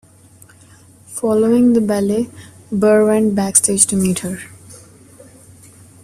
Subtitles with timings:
[1.09, 2.27] Following the ballet,
[2.71, 4.39] Burr went backstage to meet her.